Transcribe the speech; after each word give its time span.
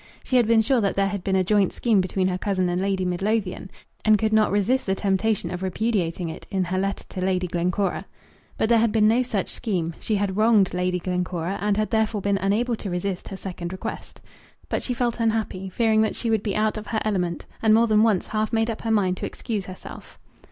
She 0.23 0.35
had 0.37 0.47
been 0.47 0.63
sure 0.63 0.81
that 0.81 0.95
there 0.95 1.09
had 1.09 1.23
been 1.23 1.35
a 1.35 1.43
joint 1.43 1.73
scheme 1.73 2.01
between 2.01 2.27
her 2.29 2.37
cousin 2.39 2.69
and 2.69 2.81
Lady 2.81 3.05
Midlothian, 3.05 3.69
and 4.03 4.17
could 4.17 4.33
not 4.33 4.49
resist 4.51 4.87
the 4.87 4.95
temptation 4.95 5.51
of 5.51 5.61
repudiating 5.61 6.27
it 6.27 6.47
in 6.49 6.63
her 6.63 6.79
letter 6.79 7.03
to 7.09 7.21
Lady 7.21 7.45
Glencora. 7.45 8.05
But 8.57 8.67
there 8.67 8.79
had 8.79 8.91
been 8.91 9.07
no 9.07 9.21
such 9.21 9.51
scheme; 9.51 9.93
she 9.99 10.15
had 10.15 10.35
wronged 10.37 10.73
Lady 10.73 10.97
Glencora, 10.97 11.59
and 11.61 11.77
had 11.77 11.91
therefore 11.91 12.21
been 12.21 12.39
unable 12.39 12.75
to 12.77 12.89
resist 12.89 13.27
her 13.27 13.37
second 13.37 13.73
request. 13.73 14.21
But 14.69 14.81
she 14.81 14.95
felt 14.95 15.19
unhappy, 15.19 15.69
fearing 15.69 16.01
that 16.01 16.15
she 16.15 16.31
would 16.31 16.41
be 16.41 16.55
out 16.55 16.79
of 16.79 16.87
her 16.87 16.99
element, 17.05 17.45
and 17.61 17.71
more 17.71 17.85
than 17.85 18.01
once 18.01 18.25
half 18.29 18.51
made 18.51 18.71
up 18.71 18.81
her 18.81 18.89
mind 18.89 19.17
to 19.17 19.27
excuse 19.27 19.67
herself. 19.67 20.17